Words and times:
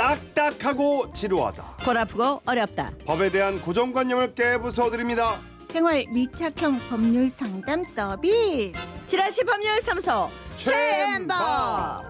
딱딱하고 0.00 1.12
지루하다. 1.12 1.76
골 1.84 1.98
아프고 1.98 2.40
어렵다. 2.46 2.90
법에 3.04 3.30
대한 3.30 3.60
고정관념을 3.60 4.34
깨부숴 4.34 4.90
드립니다. 4.90 5.38
생활 5.70 6.04
밀착형 6.10 6.80
법률 6.88 7.28
상담 7.28 7.84
서비스. 7.84 8.72
지라시 9.06 9.44
법률 9.44 9.78
사무소 9.82 10.30
최엠버. 10.56 12.09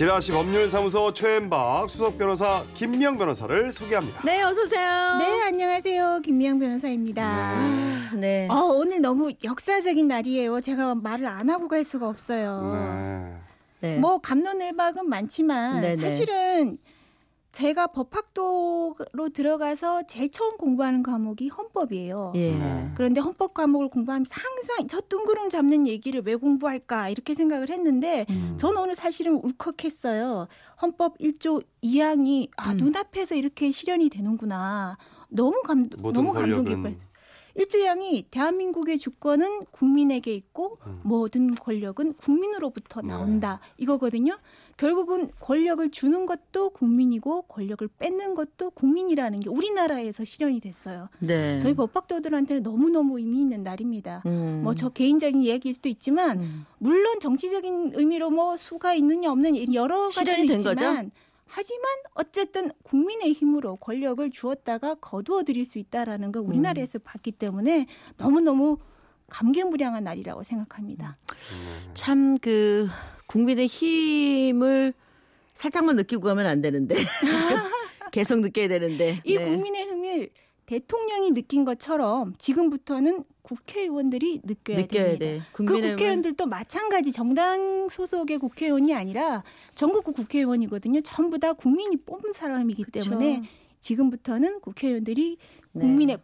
지라시 0.00 0.32
법률사무소 0.32 1.12
최엠박 1.12 1.90
수석 1.90 2.16
변호사 2.16 2.64
김명 2.72 3.18
변호사를 3.18 3.70
소개합니다. 3.70 4.22
네, 4.24 4.40
어서 4.40 4.62
오세요. 4.62 5.18
네, 5.18 5.42
안녕하세요. 5.42 6.20
김미영 6.24 6.58
변호사입니다. 6.58 7.22
아, 7.22 8.10
네. 8.18 8.48
어, 8.50 8.54
오늘 8.62 9.02
너무 9.02 9.30
역사적인 9.44 10.08
날이에요. 10.08 10.62
제가 10.62 10.94
말을 10.94 11.26
안 11.26 11.50
하고 11.50 11.68
갈 11.68 11.84
수가 11.84 12.08
없어요. 12.08 13.34
네. 13.82 13.88
네. 13.88 13.98
뭐 13.98 14.16
감론을박은 14.16 15.06
많지만 15.06 15.82
네네. 15.82 16.00
사실은 16.00 16.78
제가 17.52 17.88
법학도로 17.88 19.28
들어가서 19.34 20.04
제일 20.06 20.30
처음 20.30 20.56
공부하는 20.56 21.02
과목이 21.02 21.48
헌법이에요. 21.48 22.32
예. 22.36 22.52
네. 22.52 22.90
그런데 22.94 23.20
헌법 23.20 23.54
과목을 23.54 23.88
공부하면서 23.88 24.30
항상 24.32 24.86
저 24.88 25.00
둥그름 25.00 25.50
잡는 25.50 25.86
얘기를 25.86 26.22
왜 26.24 26.36
공부할까 26.36 27.08
이렇게 27.08 27.34
생각을 27.34 27.68
했는데 27.70 28.24
음. 28.30 28.56
저는 28.56 28.80
오늘 28.80 28.94
사실은 28.94 29.34
울컥했어요. 29.42 30.46
헌법 30.80 31.18
1조 31.18 31.64
2항이 31.82 32.50
아, 32.56 32.72
음. 32.72 32.76
눈앞에서 32.76 33.34
이렇게 33.34 33.70
실현이 33.70 34.10
되는구나. 34.10 34.96
너무 35.28 35.62
감 35.62 35.88
너무 35.88 36.32
감동 36.32 36.64
권력은 36.64 36.64
깊어요. 36.64 37.09
1조 37.56 37.74
2항이 37.76 38.24
대한민국의 38.30 38.98
주권은 38.98 39.66
국민에게 39.66 40.34
있고 40.34 40.72
음. 40.86 41.00
모든 41.02 41.54
권력은 41.54 42.14
국민으로부터 42.14 43.00
네. 43.02 43.08
나온다. 43.08 43.60
이거거든요. 43.78 44.38
결국은 44.76 45.30
권력을 45.40 45.90
주는 45.90 46.24
것도 46.24 46.70
국민이고 46.70 47.42
권력을 47.42 47.86
뺏는 47.98 48.34
것도 48.34 48.70
국민이라는 48.70 49.40
게 49.40 49.50
우리나라에서 49.50 50.24
실현이 50.24 50.60
됐어요. 50.60 51.10
네. 51.18 51.58
저희 51.58 51.74
법학도들한테는 51.74 52.62
너무너무 52.62 53.18
의미 53.18 53.40
있는 53.40 53.62
날입니다. 53.62 54.22
음. 54.24 54.62
뭐저 54.62 54.88
개인적인 54.88 55.42
이야기일 55.42 55.74
수도 55.74 55.90
있지만 55.90 56.40
음. 56.40 56.66
물론 56.78 57.20
정치적인 57.20 57.92
의미로 57.94 58.30
뭐 58.30 58.56
수가 58.56 58.94
있느냐 58.94 59.30
없느냐 59.30 59.60
여러 59.74 60.04
가지 60.04 60.20
실현이 60.20 60.46
된 60.46 60.60
있지만 60.60 61.10
하지만 61.50 61.84
어쨌든 62.14 62.70
국민의 62.84 63.32
힘으로 63.32 63.76
권력을 63.76 64.28
주었다가 64.30 64.94
거두어 64.94 65.42
드릴 65.42 65.66
수 65.66 65.78
있다라는 65.78 66.32
걸 66.32 66.42
우리나라에서 66.42 66.98
음. 66.98 67.00
봤기 67.04 67.32
때문에 67.32 67.86
너무너무 68.16 68.78
감개무량한 69.28 70.04
날이라고 70.04 70.42
생각합니다. 70.42 71.16
참그 71.94 72.88
국민의 73.26 73.66
힘을 73.66 74.92
살짝만 75.54 75.96
느끼고 75.96 76.22
가면 76.22 76.46
안 76.46 76.60
되는데 76.60 76.96
계속 78.12 78.40
느껴야 78.40 78.68
되는데 78.68 79.20
이 79.24 79.36
네. 79.36 79.44
국민의 79.44 79.86
힘을 79.86 80.30
대통령이 80.70 81.32
느낀 81.32 81.64
것처럼 81.64 82.32
지금부터는 82.38 83.24
국회의원들이 83.42 84.42
느껴야, 84.44 84.76
느껴야 84.76 85.04
됩니다. 85.04 85.18
돼. 85.18 85.40
그 85.50 85.64
국회의원들도 85.64 86.46
마찬가지 86.46 87.10
정당 87.10 87.88
소속의 87.88 88.38
국회의원이 88.38 88.94
아니라 88.94 89.42
전국구 89.74 90.12
국회의원이거든요. 90.12 91.00
전부 91.00 91.40
다 91.40 91.54
국민이 91.54 91.96
뽑은 91.96 92.34
사람이기 92.34 92.84
그쵸. 92.84 93.10
때문에 93.10 93.42
지금부터는 93.80 94.60
국회의원들이 94.60 95.38
네. 95.72 95.80
국민의 95.80 96.18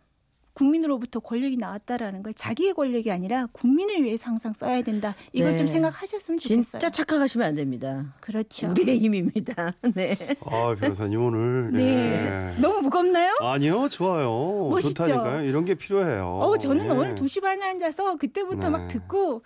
국민으로부터 0.57 1.21
권력이 1.21 1.59
나왔다라는 1.59 2.23
걸 2.23 2.33
자기의 2.33 2.73
권력이 2.73 3.12
아니라 3.12 3.47
국민을 3.53 4.03
위해서 4.03 4.25
항상 4.27 4.55
써야 4.55 4.81
된다. 4.81 5.15
이걸 5.35 5.51
네. 5.51 5.57
좀 5.59 5.67
생각하셨으면 5.67 6.39
좋겠어요. 6.39 6.63
진짜 6.63 6.89
착각하시면 6.89 7.47
안 7.47 7.55
됩니다. 7.55 8.14
그렇죠. 8.20 8.70
우리의 8.70 8.98
힘입니다. 8.98 9.73
네. 9.95 10.17
아 10.47 10.75
변호사님 10.80 11.23
오늘 11.23 11.73
네. 11.73 11.80
네. 11.80 12.57
너무 12.58 12.80
무겁나요? 12.80 13.36
아니요 13.41 13.89
좋아요 13.91 14.70
멋있죠? 14.70 14.95
좋다니까요 14.95 15.47
이런 15.47 15.67
게 15.67 15.75
필요해요. 15.75 16.25
어, 16.27 16.57
저는 16.57 16.89
네. 16.89 16.91
오늘 16.91 17.14
2시 17.14 17.42
반에 17.42 17.63
앉아서 17.67 18.17
그때부터 18.17 18.63
네. 18.63 18.69
막 18.70 18.89
듣고 18.89 19.42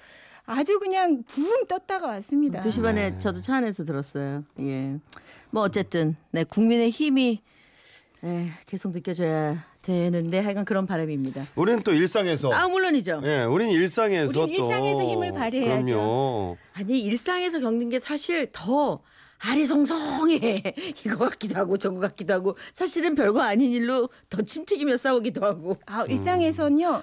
아주 0.46 0.78
그냥 0.78 1.24
붕 1.26 1.66
떴다가 1.66 2.06
왔습니다. 2.06 2.60
2시 2.60 2.82
반에 2.82 3.10
네. 3.10 3.18
저도 3.18 3.40
차 3.40 3.56
안에서 3.56 3.84
들었어요. 3.84 4.44
예. 4.60 4.96
뭐 5.50 5.64
어쨌든 5.64 6.14
네, 6.30 6.44
국민의 6.44 6.90
힘이 6.90 7.42
예, 8.22 8.52
계속 8.66 8.92
느껴져야 8.92 9.69
되는데 9.90 10.38
하여간 10.38 10.64
그런 10.64 10.86
바람입니다. 10.86 11.46
우리는 11.56 11.82
또 11.82 11.92
일상에서 11.92 12.52
아, 12.52 12.68
물론이죠. 12.68 13.22
예, 13.24 13.42
우리는 13.44 13.72
일상에서 13.72 14.42
우린 14.42 14.56
또 14.56 14.64
일상에서 14.64 15.02
힘을 15.02 15.32
발휘해야죠. 15.32 15.84
그럼요. 15.84 16.56
아니, 16.74 17.00
일상에서 17.00 17.60
겪는 17.60 17.88
게 17.90 17.98
사실 17.98 18.48
더 18.52 19.00
아리송송해. 19.38 20.62
이거 21.04 21.28
같기도 21.28 21.58
하고 21.58 21.78
저거 21.78 22.00
같기도 22.00 22.34
하고 22.34 22.56
사실은 22.72 23.14
별거 23.14 23.40
아닌 23.40 23.70
일로 23.72 24.08
더 24.28 24.42
침튀기며 24.42 24.96
싸우기도 24.96 25.44
하고. 25.44 25.76
아, 25.86 26.04
일상에서는요. 26.08 27.02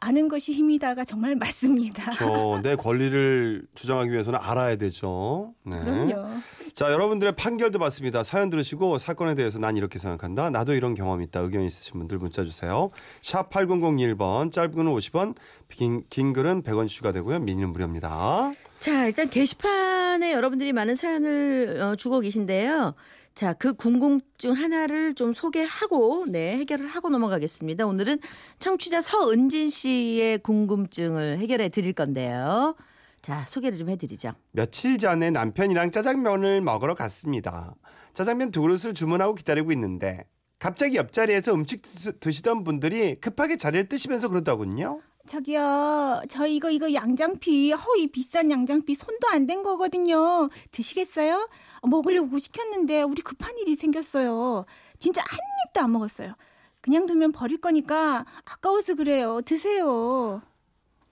아는 0.00 0.28
것이 0.28 0.52
힘이다가 0.52 1.04
정말 1.04 1.34
맞습니다. 1.36 2.10
저내 2.12 2.76
권리를 2.76 3.62
주장하기 3.74 4.10
위해서는 4.12 4.38
알아야 4.40 4.76
되죠. 4.76 5.54
네. 5.64 5.78
그럼요. 5.78 6.38
자, 6.72 6.92
여러분들의 6.92 7.32
판결도 7.34 7.78
받습니다. 7.78 8.22
사연 8.22 8.50
들으시고 8.50 8.98
사건에 8.98 9.34
대해서 9.34 9.58
난 9.58 9.76
이렇게 9.76 9.98
생각한다. 9.98 10.50
나도 10.50 10.74
이런 10.74 10.94
경험 10.94 11.20
있다. 11.22 11.40
의견 11.40 11.64
있으신 11.64 11.98
분들 11.98 12.18
문자 12.18 12.44
주세요. 12.44 12.88
샵 13.22 13.50
8001번, 13.50 14.52
짧은 14.52 14.72
건 14.72 14.86
50원, 14.86 15.34
긴, 15.70 16.04
긴 16.08 16.32
글은 16.32 16.62
100원 16.62 16.88
추가되고요. 16.88 17.40
미니는 17.40 17.70
무료입니다. 17.72 18.52
자, 18.78 19.06
일단 19.06 19.28
게시판에 19.28 20.32
여러분들이 20.32 20.72
많은 20.72 20.94
사연을 20.94 21.80
어, 21.82 21.96
주고 21.96 22.20
계신데요. 22.20 22.94
자, 23.38 23.52
그 23.52 23.72
궁금증 23.72 24.50
하나를 24.50 25.14
좀 25.14 25.32
소개하고, 25.32 26.26
네, 26.28 26.56
해결을 26.56 26.88
하고 26.88 27.08
넘어가겠습니다. 27.08 27.86
오늘은 27.86 28.18
청취자 28.58 29.00
서은진 29.00 29.68
씨의 29.68 30.38
궁금증을 30.38 31.38
해결해 31.38 31.68
드릴 31.68 31.92
건데요. 31.92 32.74
자, 33.22 33.44
소개를 33.46 33.78
좀 33.78 33.90
해드리죠. 33.90 34.32
며칠 34.50 34.98
전에 34.98 35.30
남편이랑 35.30 35.92
짜장면을 35.92 36.62
먹으러 36.62 36.96
갔습니다. 36.96 37.76
짜장면 38.12 38.50
두 38.50 38.60
그릇을 38.62 38.92
주문하고 38.92 39.36
기다리고 39.36 39.70
있는데 39.70 40.24
갑자기 40.58 40.96
옆자리에서 40.96 41.54
음식 41.54 41.82
드- 41.82 42.18
드시던 42.18 42.64
분들이 42.64 43.14
급하게 43.20 43.56
자리를 43.56 43.88
뜨시면서 43.88 44.30
그러더군요. 44.30 45.00
저기요, 45.28 46.22
저 46.28 46.46
이거 46.46 46.70
이거 46.70 46.92
양장피, 46.92 47.72
허이 47.72 48.06
비싼 48.08 48.50
양장피 48.50 48.94
손도 48.94 49.28
안 49.28 49.46
댄 49.46 49.62
거거든요. 49.62 50.48
드시겠어요? 50.72 51.48
먹으려고 51.82 52.38
시켰는데 52.38 53.02
우리 53.02 53.22
급한 53.22 53.56
일이 53.58 53.74
생겼어요. 53.76 54.64
진짜 54.98 55.22
한 55.22 55.38
입도 55.68 55.80
안 55.80 55.92
먹었어요. 55.92 56.34
그냥 56.80 57.06
두면 57.06 57.32
버릴 57.32 57.60
거니까 57.60 58.24
아까워서 58.44 58.94
그래요. 58.94 59.40
드세요. 59.42 60.42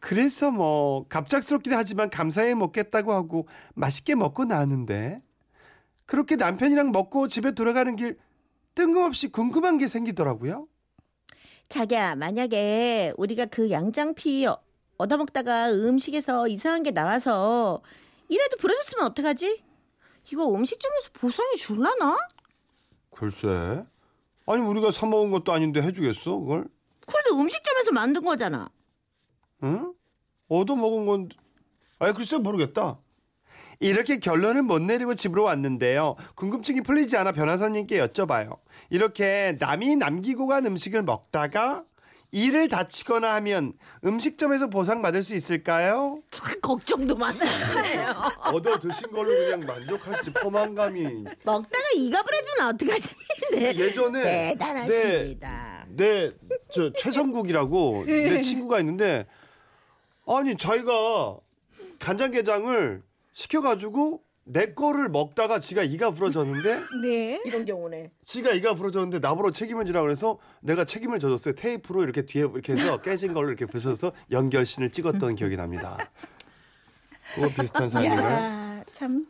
그래서 0.01 0.51
뭐 0.51 1.07
갑작스럽긴 1.09 1.73
하지만 1.75 2.11
감사해 2.11 2.55
먹겠다고 2.55 3.13
하고 3.13 3.49
맛있게 3.75 4.15
먹고 4.15 4.45
나왔는데 4.45 5.23
그렇게 6.07 6.37
남편이랑 6.37 6.93
먹고 6.93 7.29
집에 7.29 7.53
돌아가는 7.53 7.95
길 7.97 8.19
뜬금없이 8.75 9.29
궁금한 9.29 9.79
게 9.79 9.87
생기더라고요. 9.87 10.69
자기야, 11.69 12.15
만약에 12.17 13.13
우리가 13.17 13.47
그 13.47 13.71
양장피 13.71 14.47
어- 14.47 14.59
얻어먹다가 14.99 15.71
음식에서 15.73 16.49
이상한 16.49 16.83
게 16.83 16.91
나와서 16.91 17.83
이라도 18.29 18.57
부러졌으면 18.57 19.07
어떡하지? 19.07 19.63
이거 20.33 20.55
음식점에서 20.55 21.09
보상해 21.13 21.55
줄라나? 21.57 22.17
글쎄. 23.11 23.85
아니 24.47 24.63
우리가 24.63 24.93
사 24.93 25.07
먹은 25.07 25.31
것도 25.33 25.53
아닌데 25.53 25.83
해주겠어 25.83 26.39
그걸? 26.39 26.69
그래도 27.07 27.39
음식점에서 27.41 27.93
만든 27.93 28.25
거잖아. 28.25 28.69
응? 29.65 29.93
얻어 30.49 30.77
먹은 30.77 31.07
건 31.07 31.29
아니 31.99 32.15
글쎄 32.15 32.39
모르겠다. 32.39 32.99
이렇게 33.81 34.19
결론을 34.19 34.63
못 34.63 34.81
내리고 34.81 35.15
집으로 35.15 35.45
왔는데요. 35.45 36.17
궁금증이 36.35 36.81
풀리지 36.83 37.17
않아 37.17 37.33
변호사님께 37.33 37.99
여쭤봐요. 38.07 38.59
이렇게 38.91 39.57
남이 39.59 39.97
남기고 39.97 40.47
간 40.47 40.67
음식을 40.67 41.03
먹다가 41.03 41.85
이를 42.33 42.69
다치거나 42.69 43.35
하면 43.37 43.73
음식점에서 44.05 44.67
보상받을 44.69 45.23
수 45.23 45.35
있을까요? 45.35 46.19
참 46.31 46.61
걱정도 46.61 47.15
많으시네요. 47.15 48.15
얻어 48.53 48.79
드신 48.79 49.11
걸로 49.11 49.29
그냥 49.29 49.61
만족하시지 49.61 50.33
포만감이 50.33 51.03
먹다가 51.45 51.85
이가 51.97 52.23
부러지면 52.23 52.75
어떡하지? 52.75 53.15
네. 53.53 53.75
예전에 53.77 54.53
대단하십니다. 54.53 55.87
내저 55.91 56.93
최성국이라고 56.99 58.05
내 58.07 58.41
친구가 58.41 58.81
있는데 58.81 59.27
아니 60.27 60.57
자기가 60.57 61.39
간장게장을 62.01 63.03
시켜가지고 63.37 64.23
내 64.49 64.73
거를 64.75 65.09
먹다가 65.09 65.59
지가 65.61 65.83
이가 65.83 66.11
부러졌는데 66.13 66.81
네. 67.03 67.41
이런 67.45 67.65
경우네. 67.67 68.11
지가 68.25 68.53
이가 68.53 68.75
부러졌는데 68.75 69.19
나보러 69.19 69.51
책임을 69.51 69.85
지라 69.85 70.01
그래서 70.03 70.39
내가 70.61 70.85
책임을 70.85 71.19
져줬어요. 71.19 71.55
테이프로 71.55 72.03
이렇게 72.03 72.23
뒤에 72.23 72.43
이렇게 72.43 72.73
해서 72.73 72.97
깨진 73.03 73.35
걸로 73.35 73.49
이렇게 73.49 73.67
붙여서 73.67 74.13
연결신을 74.31 74.91
찍었던 74.91 75.35
기억이 75.37 75.57
납니다. 75.57 75.99
그거 77.35 77.49
비슷한 77.61 77.91
사연인가요? 77.91 78.25
야, 78.79 78.85
참. 78.93 79.27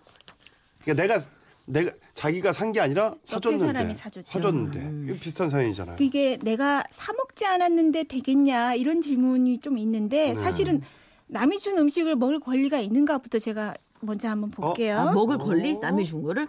그러니까 0.85 1.03
내가 1.03 1.27
내가 1.65 1.91
자기가 2.15 2.53
산 2.53 2.71
게 2.73 2.79
아니라 2.79 3.17
사줬는데 3.25 3.67
사람이 3.67 3.95
사줬죠. 3.97 4.31
사줬는데 4.31 5.11
이거 5.13 5.19
비슷한 5.21 5.49
사연이잖아요. 5.51 5.97
이게 5.99 6.39
내가 6.43 6.85
사 6.91 7.13
먹지 7.15 7.45
않았는데 7.47 8.05
되겠냐 8.05 8.75
이런 8.75 9.01
질문이 9.01 9.59
좀 9.61 9.79
있는데 9.79 10.29
네. 10.29 10.35
사실은 10.37 10.83
남이 11.29 11.59
준 11.59 11.77
음식을 11.79 12.15
먹을 12.17 12.39
권리가 12.39 12.79
있는가부터 12.79 13.39
제가 13.41 13.75
먼저 14.01 14.29
한번 14.29 14.51
볼게요. 14.51 14.99
아, 14.99 15.13
먹을 15.13 15.39
권리 15.39 15.75
어. 15.75 15.81
남이 15.81 16.05
준 16.05 16.23
거를? 16.23 16.47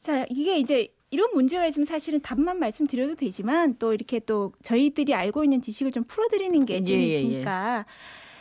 자, 0.00 0.26
이게 0.30 0.58
이제 0.58 0.88
이런 1.10 1.30
문제가 1.34 1.66
있으면 1.66 1.84
사실은 1.84 2.20
답만 2.20 2.58
말씀드려도 2.58 3.16
되지만 3.16 3.76
또 3.78 3.92
이렇게 3.92 4.18
또 4.18 4.52
저희들이 4.62 5.14
알고 5.14 5.44
있는 5.44 5.60
지식을 5.60 5.92
좀 5.92 6.04
풀어드리는 6.04 6.64
게 6.64 6.74
예, 6.74 6.78
예, 6.78 6.82
재미있으니까. 6.82 7.86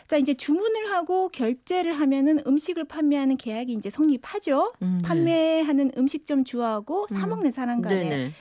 자, 0.07 0.17
이제 0.17 0.33
주문을 0.33 0.91
하고 0.91 1.29
결제를 1.29 1.93
하면은 1.93 2.41
음식을 2.45 2.85
판매하는 2.85 3.37
계약이 3.37 3.73
이제 3.73 3.89
성립하죠. 3.89 4.73
음, 4.81 4.99
네. 5.01 5.07
판매하는 5.07 5.91
음식점 5.97 6.43
주하고 6.43 7.07
사 7.09 7.27
먹는 7.27 7.51
사람 7.51 7.81
간에. 7.81 8.03
네네. 8.03 8.31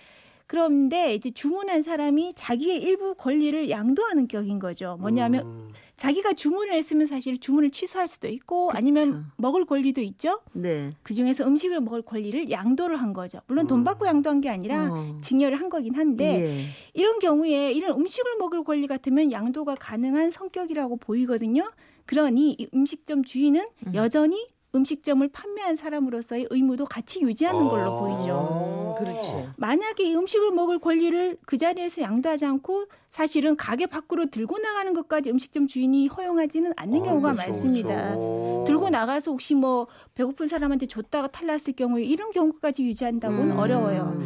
그런데 0.46 1.14
이제 1.14 1.30
주문한 1.30 1.82
사람이 1.82 2.32
자기의 2.34 2.82
일부 2.82 3.14
권리를 3.14 3.70
양도하는 3.70 4.26
격인 4.26 4.58
거죠. 4.58 4.96
뭐냐면 4.98 5.46
음. 5.46 5.72
자기가 6.00 6.32
주문을 6.32 6.72
했으면 6.72 7.06
사실 7.06 7.38
주문을 7.38 7.68
취소할 7.68 8.08
수도 8.08 8.26
있고 8.26 8.70
아니면 8.72 9.30
먹을 9.36 9.66
권리도 9.66 10.00
있죠. 10.00 10.40
네. 10.54 10.94
그 11.02 11.12
중에서 11.12 11.46
음식을 11.46 11.82
먹을 11.82 12.00
권리를 12.00 12.50
양도를 12.50 12.96
한 12.96 13.12
거죠. 13.12 13.40
물론 13.46 13.66
돈 13.66 13.84
받고 13.84 14.06
양도한 14.06 14.40
게 14.40 14.48
아니라 14.48 14.90
어. 14.90 15.18
증여를 15.20 15.60
한 15.60 15.68
거긴 15.68 15.94
한데 15.96 16.24
예. 16.24 16.64
이런 16.94 17.18
경우에 17.18 17.72
이런 17.72 18.00
음식을 18.00 18.38
먹을 18.38 18.64
권리 18.64 18.86
같으면 18.86 19.30
양도가 19.30 19.74
가능한 19.74 20.30
성격이라고 20.30 20.96
보이거든요. 20.96 21.70
그러니 22.06 22.56
이 22.58 22.66
음식점 22.72 23.22
주인은 23.22 23.66
음. 23.88 23.94
여전히 23.94 24.46
음식점을 24.74 25.26
판매한 25.28 25.76
사람으로서의 25.76 26.46
의무도 26.50 26.84
같이 26.86 27.20
유지하는 27.20 27.68
걸로 27.68 27.90
아. 27.90 28.00
보이죠. 28.00 28.96
음, 28.98 29.04
그렇지. 29.04 29.48
만약에 29.56 30.04
이 30.04 30.14
음식을 30.14 30.52
먹을 30.52 30.78
권리를 30.78 31.38
그 31.44 31.58
자리에서 31.58 32.02
양도하지 32.02 32.44
않고 32.46 32.86
사실은 33.10 33.56
가게 33.56 33.86
밖으로 33.86 34.26
들고 34.26 34.58
나가는 34.58 34.92
것까지 34.94 35.30
음식점 35.30 35.66
주인이 35.66 36.06
허용하지는 36.08 36.72
않는 36.76 37.02
아, 37.02 37.04
경우가 37.04 37.32
그렇죠, 37.32 37.50
많습니다. 37.52 37.88
그렇죠. 38.14 38.64
들고 38.66 38.90
나가서 38.90 39.32
혹시 39.32 39.54
뭐 39.54 39.88
배고픈 40.14 40.46
사람한테 40.46 40.86
줬다가 40.86 41.26
탈났을 41.28 41.72
경우에 41.72 42.04
이런 42.04 42.30
경우까지 42.30 42.84
유지한다고는 42.84 43.52
음. 43.52 43.58
어려워요. 43.58 44.20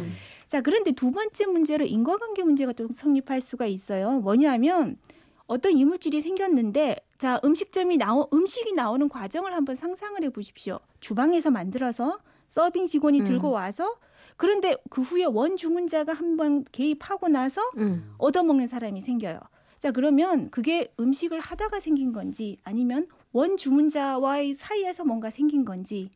자, 0.47 0.61
그런데 0.61 0.91
두 0.91 1.11
번째 1.11 1.47
문제로 1.47 1.85
인과관계 1.85 2.43
문제가 2.43 2.71
또 2.73 2.87
성립할 2.95 3.41
수가 3.41 3.65
있어요. 3.65 4.19
뭐냐면 4.19 4.97
어떤 5.47 5.73
이물질이 5.73 6.21
생겼는데 6.21 6.97
자, 7.17 7.39
음식점이 7.43 7.97
나오 7.97 8.27
음식이 8.33 8.73
나오는 8.73 9.07
과정을 9.07 9.53
한번 9.53 9.75
상상을 9.75 10.21
해 10.23 10.29
보십시오. 10.29 10.79
주방에서 10.99 11.51
만들어서 11.51 12.19
서빙 12.49 12.87
직원이 12.87 13.21
음. 13.21 13.25
들고 13.25 13.51
와서 13.51 13.95
그런데 14.37 14.75
그 14.89 15.01
후에 15.01 15.25
원 15.25 15.55
주문자가 15.55 16.13
한번 16.13 16.65
개입하고 16.71 17.29
나서 17.29 17.61
음. 17.77 18.13
얻어먹는 18.17 18.67
사람이 18.67 19.01
생겨요. 19.01 19.39
자, 19.79 19.91
그러면 19.91 20.49
그게 20.51 20.91
음식을 20.99 21.39
하다가 21.39 21.79
생긴 21.79 22.11
건지 22.11 22.57
아니면 22.63 23.07
원 23.31 23.55
주문자와의 23.55 24.55
사이에서 24.55 25.05
뭔가 25.05 25.29
생긴 25.29 25.63
건지 25.63 26.09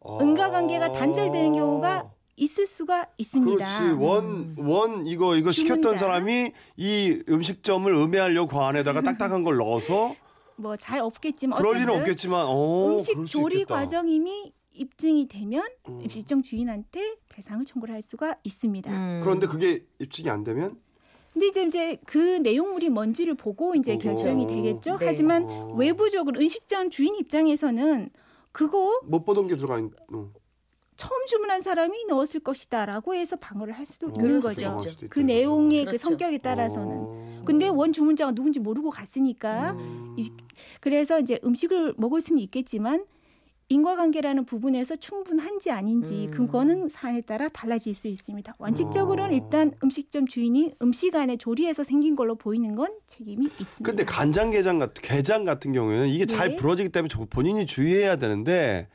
아. 0.00 0.18
인과관계가 0.20 0.92
단절되는 0.92 1.54
경우가 1.54 2.10
있을 2.36 2.66
수가 2.66 3.06
있습니다. 3.18 3.56
그렇지 3.78 4.00
원원 4.00 5.06
이거 5.06 5.36
이거 5.36 5.52
시켰던. 5.52 5.96
사람이 5.96 6.52
이 6.76 7.22
음식점을 7.28 7.92
음해하려고 7.92 8.48
그 8.48 8.58
안에다가 8.58 9.02
딱딱한 9.02 9.44
걸 9.44 9.56
넣어서 9.56 10.14
뭐 10.56 10.76
잘 10.76 11.00
없겠지만 11.00 11.58
그럴 11.58 11.74
리는 11.74 11.88
어쨌든 11.88 12.00
없겠지만 12.00 12.46
어, 12.48 12.94
음식 12.94 13.26
조리. 13.26 13.64
과정 13.64 14.08
이미 14.08 14.52
입증이 14.72 15.28
되면 15.28 15.62
음. 15.88 16.00
음식점 16.02 16.42
주인한테 16.42 17.16
배상을 17.28 17.64
청구를 17.64 17.94
할 17.94 18.02
수가 18.02 18.36
있습니다. 18.42 18.90
음. 18.90 19.20
그런데 19.22 19.46
그게 19.46 19.84
입증이 20.00 20.28
안 20.30 20.42
되면 20.44 20.76
근데 21.32 21.48
이제 21.48 21.62
이제 21.64 21.98
그 22.06 22.18
내용물이 22.38 22.90
뭔지를 22.90 23.34
보고 23.34 23.74
이제 23.74 23.94
보고. 23.94 24.04
결정이 24.04 24.46
되겠죠. 24.46 24.98
네. 24.98 25.06
하지만 25.06 25.44
어. 25.44 25.74
외부적으로 25.76 26.38
음식점 26.40 26.90
주인 26.90 27.14
입장에서는 27.16 28.10
그거 28.52 29.00
못 29.04 29.24
보던 29.24 29.48
게 29.48 29.56
들어가 29.56 29.78
있는 29.78 29.92
어. 30.12 30.30
처음 30.96 31.26
주문한 31.26 31.60
사람이 31.62 32.04
넣었을 32.06 32.40
것이다라고 32.40 33.14
해서 33.14 33.36
방어를 33.36 33.74
할 33.74 33.84
수도 33.86 34.06
어, 34.08 34.12
있는 34.16 34.40
거죠. 34.40 34.78
수도. 34.78 35.06
그 35.10 35.20
내용의 35.20 35.80
그 35.84 35.90
그렇죠. 35.92 36.04
성격에 36.08 36.38
따라서는. 36.38 36.86
어. 36.88 37.42
근데 37.44 37.68
원 37.68 37.92
주문자가 37.92 38.32
누군지 38.32 38.60
모르고 38.60 38.90
갔으니까 38.90 39.72
음. 39.72 40.14
이- 40.18 40.32
그래서 40.80 41.18
이제 41.20 41.38
음식을 41.44 41.94
먹을 41.96 42.22
수는 42.22 42.40
있겠지만 42.42 43.04
인과관계라는 43.70 44.44
부분에서 44.44 44.96
충분한지 44.96 45.70
아닌지 45.70 46.26
음. 46.30 46.36
그거는 46.36 46.88
사안에 46.88 47.22
따라 47.22 47.48
달라질 47.48 47.94
수 47.94 48.08
있습니다. 48.08 48.54
원칙적으로는 48.58 49.30
어. 49.30 49.36
일단 49.36 49.72
음식점 49.82 50.26
주인이 50.26 50.74
음식 50.82 51.16
안에 51.16 51.36
조리해서 51.36 51.82
생긴 51.82 52.14
걸로 52.14 52.34
보이는 52.34 52.74
건 52.76 52.92
책임이 53.06 53.46
있습니다. 53.46 53.82
근데 53.82 54.04
간장 54.04 54.50
게장 54.50 54.78
같은 54.78 55.02
게장 55.02 55.44
같은 55.44 55.72
경우에는 55.72 56.08
이게 56.08 56.26
잘 56.26 56.50
네. 56.50 56.56
부러지기 56.56 56.90
때문에 56.90 57.08
저- 57.08 57.24
본인이 57.24 57.64
주의해야 57.66 58.16
되는데 58.16 58.88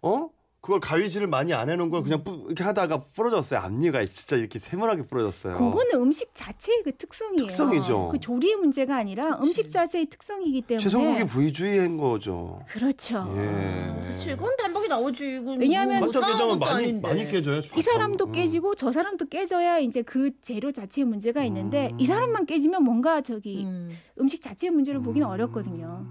어 0.00 0.30
그걸 0.60 0.80
가위질을 0.80 1.28
많이 1.28 1.54
안 1.54 1.70
해놓은 1.70 1.88
걸 1.88 2.02
그냥 2.02 2.24
뿌, 2.24 2.42
이렇게 2.46 2.64
하다가 2.64 3.04
부러졌어요 3.14 3.60
앞니가 3.60 4.04
진짜 4.06 4.36
이렇게 4.36 4.58
세모나게 4.58 5.02
부러졌어요. 5.02 5.56
그거는 5.56 5.94
음식 5.94 6.34
자체의 6.34 6.82
그 6.82 6.96
특성이에요. 6.96 7.46
특성이죠. 7.46 8.08
그 8.10 8.18
조리의 8.18 8.56
문제가 8.56 8.96
아니라 8.96 9.38
음식 9.40 9.70
자체의 9.70 10.06
특성이기 10.06 10.62
때문에 10.62 10.82
최성국이 10.82 11.24
부위주의한 11.26 11.96
거죠. 11.96 12.60
그렇죠. 12.68 13.32
예. 13.36 14.00
그렇지. 14.02 14.30
그건 14.30 14.56
단박에 14.56 14.88
나오지. 14.88 15.36
이건 15.36 15.60
왜냐하면 15.60 16.00
뭐 16.00 16.08
간장게장은 16.10 16.38
상한 16.38 16.48
것도 16.48 16.58
많이 16.58 16.84
아닌데. 16.84 17.08
많이 17.08 17.28
깨져요. 17.28 17.62
이 17.76 17.82
사람도 17.82 18.26
음. 18.26 18.32
깨지고 18.32 18.74
저 18.74 18.90
사람도 18.90 19.26
깨져야 19.26 19.78
이제 19.78 20.02
그 20.02 20.32
재료 20.40 20.72
자체의 20.72 21.04
문제가 21.04 21.44
있는데 21.44 21.90
음. 21.92 22.00
이 22.00 22.04
사람만 22.04 22.46
깨지면 22.46 22.82
뭔가 22.82 23.20
저기 23.20 23.64
음. 23.64 23.90
음식 24.20 24.42
자체의 24.42 24.72
문제를 24.72 25.00
보기는 25.02 25.26
어렵거든요. 25.26 26.04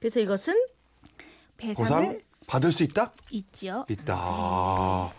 그래서 0.00 0.18
이것은 0.18 0.54
배상을 1.56 1.88
보상 1.88 2.20
받을 2.46 2.72
수 2.72 2.82
있다? 2.82 3.12
있죠. 3.30 3.84
있다. 3.88 4.14
아, 4.16 5.12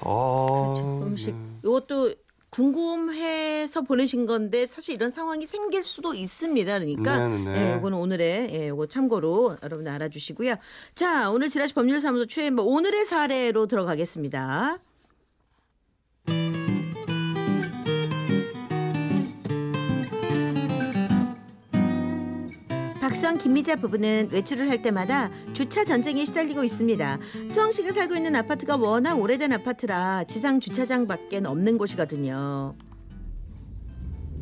아, 0.00 0.74
그렇죠. 0.74 1.00
음식. 1.04 1.34
네. 1.34 1.58
이것도 1.64 2.14
궁금해서 2.50 3.80
보내신 3.80 4.26
건데 4.26 4.66
사실 4.66 4.94
이런 4.94 5.10
상황이 5.10 5.46
생길 5.46 5.82
수도 5.82 6.12
있습니다. 6.12 6.78
그러니까 6.80 7.28
네, 7.28 7.38
네. 7.38 7.72
예, 7.72 7.78
이거는 7.78 7.96
오늘의 7.96 8.54
예, 8.54 8.66
이거 8.66 8.86
참고로 8.86 9.56
여러분 9.62 9.88
알아주시고요. 9.88 10.56
자, 10.94 11.30
오늘 11.30 11.48
지라시 11.48 11.72
법률사무소 11.72 12.26
최엠버 12.26 12.62
오늘의 12.62 13.06
사례로 13.06 13.68
들어가겠습니다. 13.68 14.78
수환 23.32 23.38
김미자 23.38 23.76
부부는 23.76 24.28
외출을 24.30 24.68
할 24.68 24.82
때마다 24.82 25.30
주차 25.54 25.84
전쟁에 25.84 26.24
시달리고 26.26 26.64
있습니다. 26.64 27.18
수왕 27.48 27.72
씨가 27.72 27.92
살고 27.92 28.14
있는 28.14 28.36
아파트가 28.36 28.76
워낙 28.76 29.14
오래된 29.18 29.52
아파트라 29.52 30.24
지상 30.24 30.60
주차장밖에 30.60 31.40
없는 31.44 31.78
곳이거든요. 31.78 32.74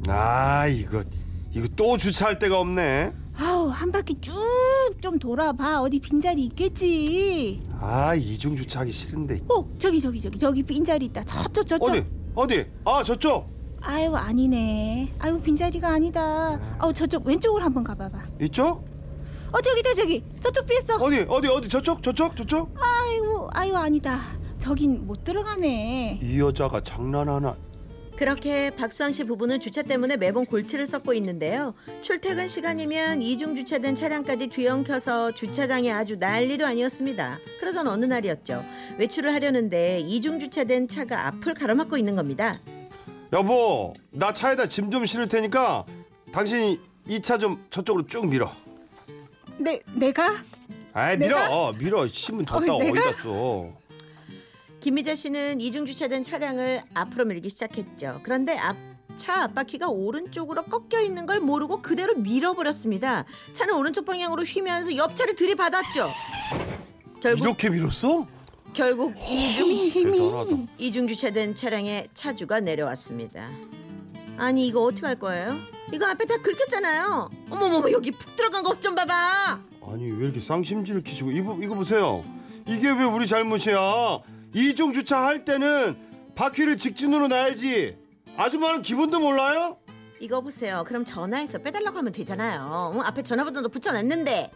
아 0.09 0.66
이거 0.66 1.04
이거 1.52 1.68
또 1.76 1.97
주차할 1.97 2.38
데가 2.40 2.59
없네. 2.59 3.12
아우 3.37 3.68
한 3.68 3.92
바퀴 3.92 4.16
쭉 4.20 4.32
좀 5.00 5.18
돌아봐 5.18 5.80
어디 5.80 6.00
빈자리 6.00 6.42
있겠지. 6.47 7.62
아 7.80 8.14
이중 8.16 8.56
주차하기 8.56 8.90
싫은데. 8.90 9.40
어 9.49 9.66
저기 9.78 10.00
저기 10.00 10.20
저기 10.20 10.37
저기 10.37 10.62
빈자리 10.64 11.06
있다. 11.06 11.23
저쪽 11.23 11.64
저쪽. 11.66 11.88
어디 11.88 12.04
어디? 12.35 12.66
아 12.85 13.04
저쪽 13.04 13.47
아유 13.83 14.15
아니네. 14.15 15.15
아유 15.19 15.41
빈자리가 15.41 15.89
아니다. 15.89 16.59
아우 16.79 16.93
저쪽 16.93 17.27
왼쪽으로 17.27 17.65
한번 17.65 17.85
가봐봐. 17.85 18.19
이쪽? 18.41 18.85
어 19.53 19.61
저기다 19.61 19.95
저기 19.95 20.23
저쪽 20.41 20.67
비었어. 20.67 20.97
어디 20.97 21.25
어디 21.29 21.49
어디 21.49 21.69
저쪽 21.69 22.03
저쪽 22.03 22.37
저쪽? 22.37 22.75
아이고 22.79 23.49
아유 23.53 23.75
아니다. 23.77 24.21
저긴 24.59 25.07
못 25.07 25.25
들어가네. 25.25 26.21
이 26.23 26.41
여자가 26.41 26.83
장난하나? 26.83 27.57
그렇게 28.17 28.69
박수왕 28.77 29.13
씨 29.13 29.25
부부는 29.25 29.61
주차 29.61 29.81
때문에 29.81 30.19
매번 30.19 30.45
골치를 30.45 30.85
썩고 30.85 31.15
있는데요. 31.15 31.73
출퇴근 32.03 32.49
시간이면 32.49 33.23
이중 33.23 33.55
주차된 33.57 33.95
차량까지 33.95 34.49
뒤엉켜서 34.49 35.33
주차장이 35.33 35.91
아주 35.91 36.17
난리도 36.17 36.67
아니었습니다. 36.67 37.39
그러던 37.61 37.89
어느 37.89 38.05
날이었죠. 38.05 38.63
외출을 38.99 39.33
하려는데 39.33 40.01
이중 40.01 40.39
주차된 40.39 40.89
차가 40.89 41.29
앞을 41.29 41.55
가로막고 41.55 41.97
있는 41.97 42.15
겁니다. 42.15 42.61
여보 43.33 43.95
나 44.11 44.33
차에다 44.33 44.67
짐 44.67 44.91
좀 44.91 45.07
실을 45.07 45.29
테니까 45.29 45.85
당신이 46.33 46.79
이 47.09 47.21
차 47.21 47.39
좀 47.39 47.65
저쪽으로 47.71 48.07
쭉 48.07 48.27
밀어. 48.27 48.53
내 49.59 49.81
내가 49.95 50.43
아이 50.93 51.17
밀어 51.17 51.73
밀어 51.75 52.07
신문 52.09 52.45
뒀다 52.45 52.73
어, 52.73 52.77
어디 52.77 52.91
내가? 52.93 53.13
갔어? 53.17 53.71
김미자 54.81 55.15
씨는 55.15 55.61
이중 55.61 55.87
주차된 55.87 56.23
차량을 56.23 56.83
앞으로 56.95 57.25
밀기 57.27 57.51
시작했죠. 57.51 58.21
그런데 58.23 58.57
앞 58.59 58.77
차 59.17 59.43
앞바퀴가 59.43 59.89
오른쪽으로 59.89 60.63
꺾여 60.63 61.03
있는 61.03 61.27
걸 61.27 61.41
모르고 61.41 61.83
그대로 61.83 62.15
밀어버렸습니다. 62.15 63.27
차는 63.53 63.75
오른쪽 63.75 64.07
방향으로 64.07 64.45
휘면서 64.45 64.97
옆 64.97 65.15
차를 65.15 65.35
들이받았죠. 65.35 66.11
결국 67.21 67.43
이렇게 67.43 67.69
밀었어? 67.69 68.27
결국 68.75 69.15
이중. 69.29 70.67
이중 70.79 71.09
주차된 71.09 71.55
차량에 71.55 72.07
차주가 72.15 72.61
내려왔습니다. 72.61 73.49
아니 74.37 74.67
이거 74.67 74.83
어떻게 74.85 75.07
할 75.07 75.19
거예요? 75.19 75.57
이거 75.93 76.07
앞에 76.07 76.25
다 76.25 76.37
긁혔잖아요. 76.41 77.31
어머머머 77.50 77.91
여기 77.91 78.11
푹 78.11 78.37
들어간 78.37 78.62
거 78.62 78.75
좀 78.81 78.95
봐봐. 78.95 79.61
아니 79.87 80.11
왜 80.12 80.25
이렇게 80.27 80.41
쌍심지를 80.41 81.03
키시고 81.03 81.31
이거 81.33 81.57
이거 81.61 81.75
보세요. 81.75 82.25
이게 82.67 82.89
왜 82.91 83.05
우리 83.05 83.27
잘못이야? 83.27 84.21
이중 84.55 84.93
주차할 84.93 85.45
때는 85.45 85.97
바퀴를 86.35 86.77
직진으로 86.79 87.29
놔야지. 87.29 87.99
아줌마는 88.37 88.83
기분도 88.83 89.21
몰라요? 89.21 89.77
이거 90.21 90.41
보세요. 90.41 90.85
그럼 90.87 91.05
전화해서 91.05 91.59
빼달라고 91.59 91.99
하면 91.99 92.12
되잖아요. 92.12 92.93
응? 92.95 93.00
앞에 93.03 93.23
전화번호도 93.23 93.69
붙여놨는데. 93.71 94.50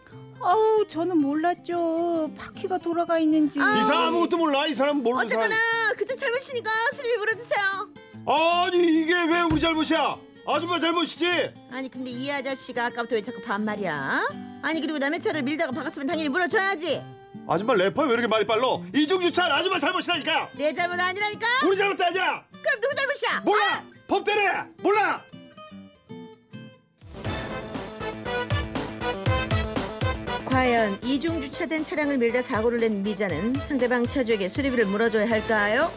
아우 0.45 0.85
저는 0.87 1.17
몰랐죠. 1.17 2.29
바퀴가 2.37 2.77
돌아가 2.77 3.17
있는지. 3.17 3.59
아, 3.59 3.77
이 3.77 3.81
사람 3.81 4.05
아무것도 4.09 4.37
몰라. 4.37 4.67
이 4.67 4.75
사람 4.75 4.97
모르는 5.01 5.27
사람. 5.27 5.45
어쨌거나 5.49 5.93
그쪽 5.97 6.17
잘못이니까 6.17 6.71
수리비 6.93 7.17
물어주세요. 7.17 7.89
아니 8.27 9.01
이게 9.01 9.13
왜 9.23 9.41
우리 9.41 9.59
잘못이야? 9.59 10.17
아줌마 10.47 10.79
잘못이지. 10.79 11.25
아니 11.71 11.89
근데 11.89 12.11
이 12.11 12.29
아저씨가 12.31 12.85
아까부터 12.85 13.15
왜 13.15 13.23
자꾸 13.23 13.41
반말이야? 13.41 14.27
아니 14.61 14.81
그리고 14.81 14.99
남의 14.99 15.19
차를 15.19 15.41
밀다가 15.41 15.71
박았으면 15.71 16.05
당연히 16.05 16.29
물어줘야지. 16.29 17.01
아줌마 17.47 17.73
래퍼 17.73 18.03
왜 18.03 18.13
이렇게 18.13 18.27
말이 18.27 18.45
빨라? 18.45 18.63
이중 18.93 19.21
주차는 19.21 19.51
아줌마 19.51 19.79
잘못이라니까. 19.79 20.49
내 20.53 20.73
잘못 20.75 20.99
아니라니까? 20.99 21.47
우리 21.65 21.75
잘못도 21.75 22.05
아니야. 22.05 22.43
그럼 22.51 22.81
누구 22.81 22.95
잘못이야? 22.95 23.41
몰라. 23.43 23.83
법대로 24.07 24.41
몰라. 24.77 25.21
과연 30.55 30.99
이중 31.03 31.41
주차된 31.41 31.83
차량을 31.83 32.17
밀다 32.17 32.41
사고를 32.41 32.79
낸 32.79 33.03
미자는 33.03 33.55
상대방 33.59 34.07
차주에게 34.07 34.47
수리비를 34.47 34.85
물어줘야 34.85 35.29
할까요? 35.29 35.91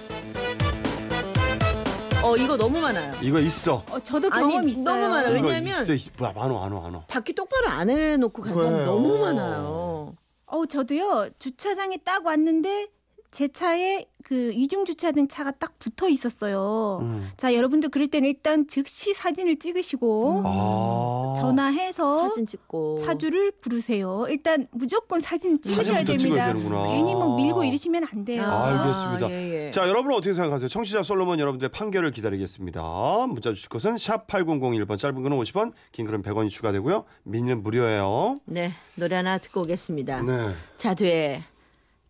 어 2.24 2.36
이거 2.36 2.56
너무 2.56 2.80
많아요. 2.80 3.14
이거 3.22 3.38
있어. 3.38 3.84
어, 3.88 4.00
저도 4.02 4.28
아니, 4.32 4.42
경험 4.42 4.68
있어요. 4.68 4.82
너무. 4.84 5.36
이거 5.36 5.46
왜냐면- 5.46 5.84
있어 5.84 5.92
있어. 5.92 6.10
뭐야 6.18 6.32
많어 6.32 6.54
많어 6.54 6.80
많어. 6.80 7.04
바퀴 7.06 7.32
똑바로 7.34 7.68
안 7.68 7.88
해놓고 7.88 8.42
간 8.42 8.52
사람 8.52 8.70
그래요. 8.72 8.84
너무 8.84 9.18
많아요. 9.18 10.16
어 10.46 10.66
저도요 10.66 11.28
주차장에 11.38 11.98
딱 11.98 12.26
왔는데 12.26 12.88
제 13.30 13.46
차에 13.46 14.06
그 14.24 14.52
이중 14.52 14.84
주차된 14.84 15.28
차가 15.28 15.50
딱 15.50 15.78
붙어 15.78 16.08
있었어요. 16.08 16.98
음. 17.02 17.30
자 17.36 17.54
여러분들 17.54 17.88
그럴 17.90 18.08
때는 18.08 18.28
일단 18.28 18.66
즉시 18.66 19.14
사진을 19.14 19.58
찍으시고 19.58 20.42
아. 20.44 21.34
전화해서 21.36 22.28
사진 22.28 22.46
찍고 22.46 22.98
차주를 22.98 23.52
부르세요. 23.52 24.26
일단 24.28 24.66
무조건 24.70 25.20
사진 25.20 25.60
찍으셔야 25.62 26.04
됩니다. 26.04 26.52
괜히 26.52 27.14
뭐 27.14 27.36
밀고 27.36 27.64
이러시면 27.64 28.06
안 28.10 28.24
돼요. 28.24 28.44
아, 28.44 28.66
알겠습니다. 28.66 29.30
예, 29.30 29.66
예. 29.66 29.70
자, 29.70 29.88
여러분은 29.88 30.16
어떻게 30.16 30.34
생각하세요? 30.34 30.68
청취자 30.68 31.02
솔로몬 31.02 31.38
여러분들의 31.38 31.70
판결을 31.70 32.10
기다리겠습니다. 32.10 32.82
문자 33.28 33.52
주실 33.52 33.68
것은 33.68 33.98
샵 33.98 34.26
8001번 34.26 34.98
짧은 34.98 35.22
건 35.22 35.32
50원, 35.32 35.72
긴 35.92 36.06
글은 36.06 36.22
100원이 36.22 36.50
추가되고요. 36.50 37.04
미니는 37.24 37.62
무료예요. 37.62 38.38
네 38.44 38.72
노래 38.94 39.16
하나 39.16 39.38
듣고 39.38 39.62
오겠습니다. 39.62 40.22
네. 40.22 40.54
자두의 40.76 41.42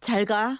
잘 0.00 0.24
가. 0.24 0.58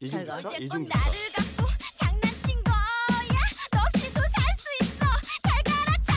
이중 0.00 0.24
잘 0.24 0.36
주차? 0.38 0.56
이중 0.56 0.68
꼭 0.68 0.92
주차. 0.92 0.98
나를 0.98 1.18
갖고 1.34 1.66
장난친 1.98 2.62
거야 2.62 3.40
너 3.72 3.78
없이도 3.86 4.20
살수 4.20 4.68
있어 4.82 5.06
잘 5.42 5.62
가라 5.64 5.92
잘 6.04 6.14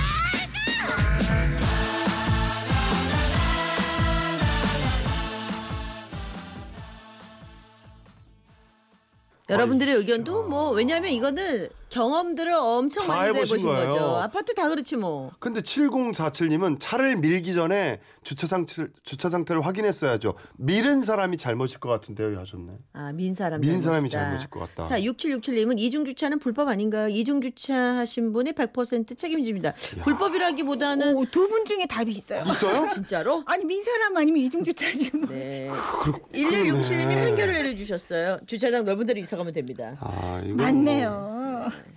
여러분들의 9.49 9.95
의견도 9.95 10.47
뭐 10.47 10.71
왜냐하면 10.71 11.11
이거는 11.11 11.67
경험들을 11.91 12.53
엄청 12.53 13.05
다 13.05 13.15
많이 13.15 13.35
해보신 13.35 13.57
거예요. 13.65 13.89
거죠. 13.91 14.05
아파트 14.17 14.53
다 14.55 14.69
그렇지 14.69 14.95
뭐. 14.95 15.31
근데 15.39 15.59
7047님은 15.61 16.77
차를 16.79 17.17
밀기 17.17 17.53
전에 17.53 17.99
주차 18.23 18.47
상태, 18.47 18.87
주차 19.03 19.29
상태를 19.29 19.65
확인했어야죠. 19.65 20.33
밀은 20.57 21.01
사람이 21.01 21.37
잘못일 21.37 21.79
것 21.79 21.89
같은데요, 21.89 22.39
하셨네. 22.39 22.71
아, 22.93 23.11
민 23.11 23.33
사람 23.33 23.59
민 23.61 23.81
사람이. 23.81 24.09
잘못일 24.09 24.49
것 24.49 24.61
같다. 24.61 24.85
자, 24.85 24.99
6767님은 25.01 25.77
이중 25.79 26.05
주차는 26.05 26.39
불법 26.39 26.69
아닌가요? 26.69 27.09
이중 27.09 27.41
주차하신 27.41 28.31
분이 28.31 28.53
100% 28.53 29.17
책임집니다. 29.17 29.73
불법이라기보다는 30.03 31.25
두분 31.27 31.65
중에 31.65 31.85
답이 31.87 32.11
있어요. 32.11 32.43
있어요? 32.45 32.87
진짜로? 32.93 33.43
아니 33.45 33.65
민 33.65 33.83
사람 33.83 34.15
아니면 34.15 34.41
이중 34.41 34.63
주차지 34.63 35.11
뭐. 35.15 35.27
네. 35.29 35.69
그렇, 36.03 36.13
1167님이 36.33 36.83
그러네. 36.83 37.25
판결을 37.25 37.53
내려 37.53 37.75
주셨어요. 37.75 38.39
주차장 38.47 38.85
넓은 38.85 39.05
데로 39.05 39.19
이사 39.19 39.35
가면 39.35 39.51
됩니다. 39.51 39.97
아, 39.99 40.41
이거 40.45 40.55
맞네요. 40.55 41.40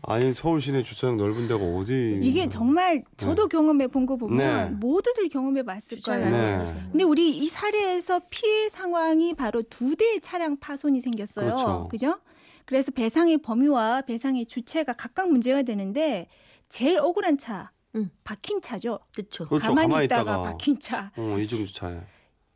아니, 0.02 0.34
서울 0.34 0.60
시내 0.60 0.82
주차장 0.82 1.16
넓은 1.16 1.48
데가 1.48 1.62
어디. 1.64 2.18
이게 2.22 2.48
정말 2.48 3.02
저도 3.16 3.48
경험해 3.48 3.86
본 3.88 4.06
거 4.06 4.16
보면 4.16 4.36
네. 4.38 4.70
모두들 4.76 5.28
경험해 5.28 5.62
봤을 5.62 6.00
거예요. 6.00 6.30
네. 6.30 6.88
근데 6.90 7.04
우리 7.04 7.30
이 7.30 7.48
사례에서 7.48 8.20
피해 8.30 8.68
상황이 8.68 9.32
바로 9.34 9.62
두 9.62 9.96
대의 9.96 10.20
차량 10.20 10.56
파손이 10.58 11.00
생겼어요. 11.00 11.46
그렇죠. 11.46 11.88
그죠? 11.90 12.18
그래서 12.66 12.90
배상의 12.90 13.38
범위와 13.38 14.02
배상의 14.02 14.46
주체가 14.46 14.92
각각 14.94 15.30
문제가 15.30 15.62
되는데 15.62 16.28
제일 16.68 16.98
억울한 16.98 17.38
차, 17.38 17.70
음. 17.94 18.10
박힌 18.24 18.60
차죠. 18.60 18.98
그렇죠. 19.14 19.46
그렇죠. 19.48 19.68
가만히, 19.68 19.88
가만히 19.88 20.04
있다가, 20.06 20.22
있다가. 20.22 20.42
박힌 20.50 20.80
차. 20.80 21.12
어, 21.16 21.36
이중 21.38 21.64
주차에. 21.66 22.00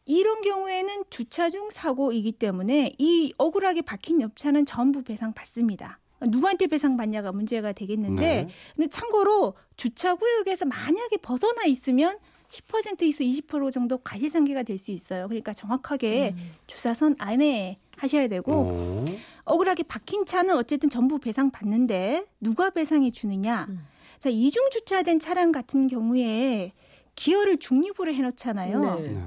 이런 0.06 0.40
경우에는 0.40 1.04
주차 1.10 1.50
중 1.50 1.68
사고이기 1.70 2.32
때문에 2.32 2.94
이 2.98 3.32
억울하게 3.36 3.82
박힌 3.82 4.22
옆차는 4.22 4.64
전부 4.64 5.02
배상 5.02 5.34
받습니다. 5.34 5.98
누구한테 6.26 6.66
배상 6.66 6.96
받냐가 6.96 7.32
문제가 7.32 7.72
되겠는데, 7.72 8.22
네. 8.22 8.48
근데 8.76 8.88
참고로 8.88 9.54
주차 9.76 10.14
구역에서 10.14 10.64
만약에 10.66 11.16
벗어나 11.18 11.64
있으면 11.64 12.18
10%에서 12.48 13.24
20% 13.24 13.70
정도 13.72 13.98
과실상계가 13.98 14.62
될 14.62 14.78
수 14.78 14.90
있어요. 14.90 15.28
그러니까 15.28 15.52
정확하게 15.52 16.34
주차선 16.66 17.16
안에 17.18 17.78
하셔야 17.96 18.26
되고 18.28 18.52
어. 18.52 19.04
억울하게 19.44 19.82
박힌 19.82 20.24
차는 20.24 20.56
어쨌든 20.56 20.88
전부 20.88 21.18
배상 21.18 21.50
받는데 21.50 22.24
누가 22.40 22.70
배상해 22.70 23.10
주느냐? 23.10 23.66
음. 23.68 23.84
자 24.18 24.30
이중 24.30 24.70
주차된 24.70 25.18
차량 25.20 25.52
같은 25.52 25.88
경우에 25.88 26.72
기어를 27.16 27.58
중립으로 27.58 28.14
해놓잖아요. 28.14 29.00
네. 29.00 29.22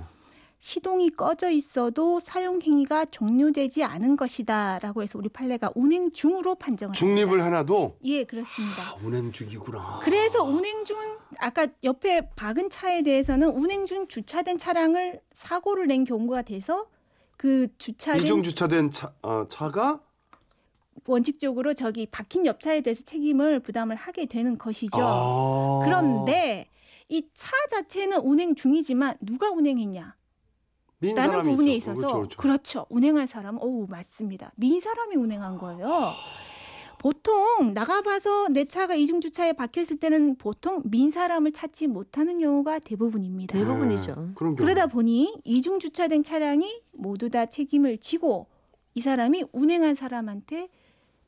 네. 0.61 0.67
시동이 0.67 1.09
꺼져 1.09 1.49
있어도 1.49 2.19
사용 2.19 2.61
행위가 2.61 3.05
종료되지 3.05 3.83
않은 3.83 4.15
것이다라고 4.15 5.01
해서 5.01 5.17
우리 5.17 5.27
판례가 5.27 5.71
운행 5.73 6.11
중으로 6.11 6.53
판정을 6.55 6.93
중립을 6.93 7.29
합니다. 7.41 7.45
하나도 7.45 7.97
예 8.03 8.23
그렇습니다. 8.23 8.81
아, 8.83 8.95
운행 9.03 9.31
중이구나. 9.31 10.01
그래서 10.03 10.43
운행 10.43 10.85
중 10.85 10.97
아까 11.39 11.67
옆에 11.83 12.29
박은 12.35 12.69
차에 12.69 13.01
대해서는 13.01 13.49
운행 13.49 13.87
중 13.87 14.07
주차된 14.07 14.59
차량을 14.59 15.21
사고를 15.33 15.87
낸 15.87 16.03
경우가 16.03 16.43
돼서 16.43 16.85
그 17.37 17.67
주차된 17.79 18.21
이중 18.21 18.43
주차된 18.43 18.91
차, 18.91 19.13
어, 19.23 19.47
차가 19.49 19.99
원칙적으로 21.07 21.73
저기 21.73 22.05
박힌 22.05 22.45
옆차에 22.45 22.81
대해서 22.81 23.01
책임을 23.01 23.61
부담을 23.61 23.95
하게 23.95 24.27
되는 24.27 24.59
것이죠. 24.59 24.99
아. 25.01 25.81
그런데 25.83 26.67
이 27.09 27.27
차 27.33 27.51
자체는 27.71 28.19
운행 28.19 28.53
중이지만 28.55 29.17
누가 29.21 29.49
운행했냐? 29.49 30.15
민 31.01 31.15
라는 31.15 31.31
사람이 31.31 31.49
부분에 31.49 31.75
있죠. 31.75 31.91
있어서 31.91 32.01
그렇죠, 32.01 32.17
그렇죠. 32.19 32.37
그렇죠. 32.37 32.85
운행한 32.89 33.25
사람은 33.27 33.59
오 33.61 33.87
맞습니다. 33.87 34.51
민 34.55 34.79
사람이 34.79 35.15
운행한 35.15 35.57
거예요. 35.57 36.11
보통 36.99 37.73
나가봐서 37.73 38.49
내 38.49 38.65
차가 38.65 38.93
이중 38.93 39.21
주차에 39.21 39.53
박혔을 39.53 39.97
때는 39.97 40.35
보통 40.35 40.83
민 40.85 41.09
사람을 41.09 41.51
찾지 41.51 41.87
못하는 41.87 42.37
경우가 42.37 42.77
대부분입니다. 42.79 43.57
대부분이죠. 43.57 44.33
네. 44.37 44.55
그러다 44.55 44.85
보니 44.85 45.41
이중 45.43 45.79
주차된 45.79 46.21
차량이 46.21 46.83
모두 46.91 47.31
다 47.31 47.47
책임을 47.47 47.97
지고 47.97 48.45
이 48.93 49.01
사람이 49.01 49.45
운행한 49.51 49.95
사람한테 49.95 50.69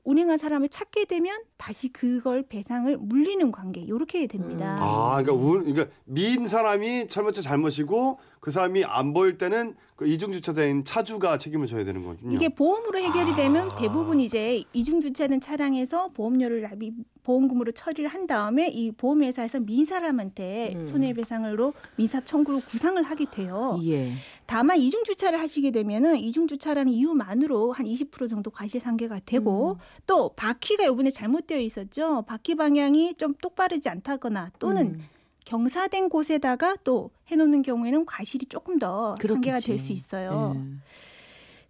운행한 0.03 0.37
사람을 0.37 0.69
찾게 0.69 1.05
되면 1.05 1.39
다시 1.57 1.87
그걸 1.91 2.43
배상을 2.43 2.95
물리는 2.97 3.51
관계 3.51 3.81
이렇게 3.81 4.27
됩니다. 4.27 4.77
아, 4.79 5.23
그러니까 5.23 5.33
운, 5.33 5.63
그러니까 5.63 5.95
민 6.03 6.47
사람이 6.47 7.07
잘못자 7.07 7.41
잘못이고 7.41 8.19
그 8.43 8.51
사람이 8.51 8.83
안 8.83 9.13
보일 9.13 9.37
때는 9.37 9.73
그 9.95 10.05
이중 10.05 10.33
주차된 10.33 10.83
차주가 10.83 11.37
책임을 11.37 11.65
져야 11.65 11.85
되는 11.85 12.03
거군요. 12.03 12.35
이게 12.35 12.49
보험으로 12.49 12.99
해결이 12.99 13.37
되면 13.37 13.71
아. 13.71 13.75
대부분 13.77 14.19
이제 14.19 14.65
이중 14.73 14.99
주차된 14.99 15.39
차량에서 15.39 16.09
보험료를 16.09 16.61
납입 16.63 16.93
보험금으로 17.23 17.71
처리를 17.71 18.09
한 18.09 18.27
다음에 18.27 18.67
이 18.67 18.91
보험회사에서 18.91 19.61
민 19.61 19.85
사람한테 19.85 20.73
음. 20.75 20.83
손해배상으로 20.83 21.73
민사 21.95 22.19
청구로 22.19 22.59
구상을 22.67 23.01
하게 23.01 23.27
돼요. 23.31 23.79
예. 23.85 24.11
다만 24.45 24.77
이중 24.77 25.05
주차를 25.05 25.39
하시게 25.39 25.71
되면은 25.71 26.17
이중 26.17 26.45
주차라는 26.45 26.91
이유만으로 26.91 27.71
한 27.71 27.85
20% 27.85 28.29
정도 28.29 28.51
과실상계가 28.51 29.21
되고 29.25 29.77
또 30.05 30.33
바퀴가 30.35 30.83
이번에 30.83 31.11
잘못되어 31.11 31.59
있었죠. 31.59 32.23
바퀴 32.27 32.55
방향이 32.55 33.15
좀 33.15 33.35
똑바르지 33.35 33.87
않다거나 33.87 34.51
또는 34.59 34.95
음. 34.95 35.03
경사된 35.45 36.09
곳에다가 36.09 36.75
또 36.83 37.11
해놓는 37.27 37.61
경우에는 37.61 38.05
과실이 38.05 38.45
조금 38.47 38.79
더 38.79 39.15
상계가 39.19 39.41
그렇겠지. 39.57 39.67
될수 39.67 39.91
있어요. 39.91 40.53
예. 40.55 40.61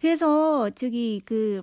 그래서 0.00 0.70
저기 0.70 1.22
그 1.24 1.62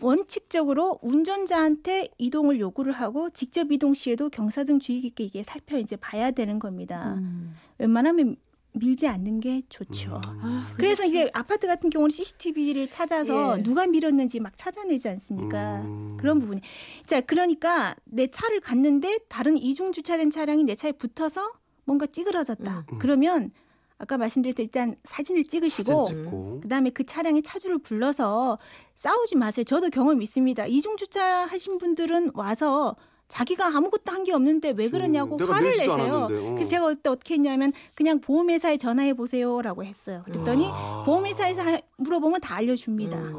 원칙적으로 0.00 0.98
운전자한테 1.02 2.08
이동을 2.18 2.58
요구를 2.60 2.92
하고 2.92 3.30
직접 3.30 3.70
이동 3.70 3.94
시에도 3.94 4.28
경사등 4.28 4.80
주의 4.80 5.00
깊게 5.00 5.24
이게 5.24 5.42
살펴 5.44 5.78
이제 5.78 5.96
봐야 5.96 6.30
되는 6.30 6.58
겁니다. 6.58 7.14
음. 7.14 7.54
웬만하면 7.78 8.36
밀지 8.74 9.06
않는 9.06 9.40
게 9.40 9.62
좋죠. 9.68 10.20
아, 10.24 10.70
그래서 10.76 11.04
이제 11.04 11.30
아파트 11.32 11.66
같은 11.66 11.90
경우는 11.90 12.10
CCTV를 12.10 12.88
찾아서 12.88 13.58
예. 13.58 13.62
누가 13.62 13.86
밀었는지 13.86 14.40
막 14.40 14.56
찾아내지 14.56 15.08
않습니까? 15.08 15.82
음. 15.82 16.16
그런 16.16 16.40
부분이. 16.40 16.60
자, 17.06 17.20
그러니까 17.20 17.94
내 18.04 18.26
차를 18.26 18.60
갔는데 18.60 19.18
다른 19.28 19.56
이중 19.56 19.92
주차된 19.92 20.30
차량이 20.30 20.64
내 20.64 20.74
차에 20.74 20.92
붙어서 20.92 21.52
뭔가 21.84 22.06
찌그러졌다. 22.06 22.86
음. 22.92 22.98
그러면 22.98 23.52
아까 23.98 24.18
말씀드렸듯이 24.18 24.64
일단 24.64 24.96
사진을 25.04 25.44
찍으시고 25.44 26.06
사진. 26.06 26.60
그다음에 26.60 26.90
그 26.90 27.04
차량의 27.04 27.42
차주를 27.42 27.78
불러서 27.78 28.58
싸우지 28.96 29.36
마세요. 29.36 29.64
저도 29.64 29.90
경험 29.90 30.20
있습니다. 30.20 30.66
이중 30.66 30.96
주차하신 30.96 31.78
분들은 31.78 32.32
와서 32.34 32.96
자기가 33.28 33.66
아무것도 33.68 34.12
한 34.12 34.24
게 34.24 34.32
없는데 34.32 34.72
왜 34.76 34.88
그러냐고 34.88 35.36
음, 35.36 35.50
화를 35.50 35.72
내세요. 35.72 35.92
어. 35.92 36.28
그래서 36.28 36.70
제가 36.70 36.86
그때 36.86 37.10
어떻게 37.10 37.34
했냐면 37.34 37.72
그냥 37.94 38.20
보험회사에 38.20 38.76
전화해 38.78 39.12
보세요라고 39.12 39.84
했어요. 39.84 40.22
그랬더니 40.24 40.66
아. 40.70 41.02
보험회사에서 41.04 41.60
하- 41.62 41.80
물어보면 41.98 42.40
다 42.40 42.56
알려줍니다. 42.56 43.16
음. 43.18 43.34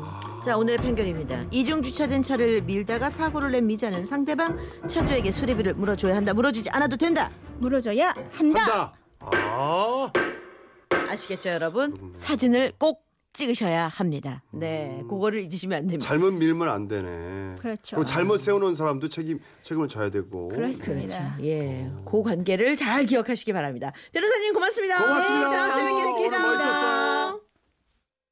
자 0.45 0.57
오늘의 0.57 0.77
판결입니다. 0.77 1.45
이중 1.51 1.81
주차된 1.81 2.21
차를 2.21 2.61
밀다가 2.61 3.09
사고를 3.09 3.51
낸 3.51 3.65
미자는 3.67 4.03
상대방 4.03 4.59
차주에게 4.87 5.31
수리비를 5.31 5.73
물어줘야 5.75 6.15
한다. 6.15 6.33
물어주지 6.33 6.69
않아도 6.71 6.97
된다. 6.97 7.31
물어줘야 7.59 8.13
한다. 8.31 8.61
한다. 8.61 8.93
아. 9.19 10.11
아시겠죠 11.09 11.49
여러분? 11.49 12.11
사진을 12.13 12.73
꼭 12.77 13.04
찍으셔야 13.35 13.87
합니다. 13.87 14.41
네, 14.51 15.01
그거를 15.09 15.39
잊으시면 15.39 15.77
안 15.77 15.87
됩니다. 15.87 16.07
잘못 16.07 16.33
밀면 16.33 16.69
안 16.69 16.87
되네. 16.87 17.55
그렇죠. 17.59 17.95
그리고 17.95 18.05
잘못 18.05 18.37
세워놓은 18.39 18.75
사람도 18.75 19.09
책임 19.09 19.39
책임을 19.63 19.87
져야 19.87 20.09
되고. 20.09 20.47
그렇습니다. 20.49 21.37
예, 21.43 21.89
그 22.05 22.23
관계를 22.23 22.75
잘 22.75 23.05
기억하시기 23.05 23.53
바랍니다. 23.53 23.91
변호사님 24.13 24.53
고맙습니다. 24.53 25.03
고맙습니다. 25.03 25.49
네, 25.49 25.55
다음 25.55 25.73
주에 25.73 25.83
뵙겠습니다. 25.83 26.37
오늘 26.37 26.49
멋있었어요. 26.57 27.14